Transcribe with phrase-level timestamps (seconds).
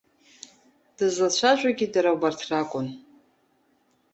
[0.97, 2.87] Дызлацәажәогьы дара убарҭ ракәын.